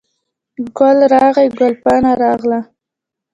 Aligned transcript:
ګل 0.77 0.97
راغلی، 1.13 1.47
ګل 1.57 1.73
پاڼه 1.83 2.11
راغله 2.23 2.59